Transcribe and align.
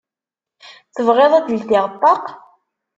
Tebɣiḍ 0.95 1.31
ad 1.35 1.43
d-ldiɣ 1.47 1.85
ṭṭaq? 1.93 2.25